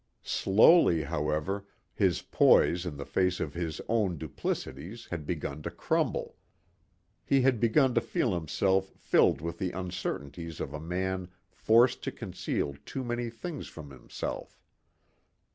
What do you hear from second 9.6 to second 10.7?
uncertainties